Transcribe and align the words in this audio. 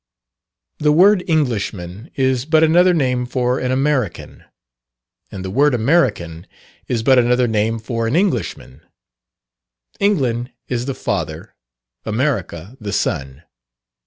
_The 0.83 0.91
word 0.91 1.23
Englishman 1.27 2.09
is 2.15 2.45
but 2.45 2.63
another 2.63 2.91
name 2.91 3.27
for 3.27 3.59
an 3.59 3.69
American, 3.71 4.43
and 5.31 5.45
the 5.45 5.51
word 5.51 5.75
American 5.75 6.47
is 6.87 7.03
but 7.03 7.19
another 7.19 7.47
name 7.47 7.77
for 7.77 8.07
an 8.07 8.15
Englishman 8.15 8.81
England 9.99 10.53
is 10.67 10.87
the 10.87 10.95
father, 10.95 11.53
America 12.03 12.75
the 12.81 12.91
son. 12.91 13.43